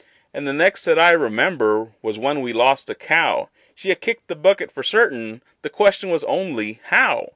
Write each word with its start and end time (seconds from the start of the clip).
And 0.33 0.47
the 0.47 0.51
next 0.53 0.83
that 0.85 0.97
I 0.97 1.11
remember 1.11 1.91
was 2.01 2.17
when 2.17 2.41
we 2.41 2.53
lost 2.53 2.89
a 2.89 2.95
cow; 2.95 3.49
She 3.75 3.89
had 3.89 4.01
kicked 4.01 4.29
the 4.29 4.35
bucket 4.35 4.71
for 4.71 4.81
certain, 4.81 5.43
the 5.61 5.69
question 5.69 6.09
was 6.09 6.23
only 6.23 6.81
How? 6.85 7.27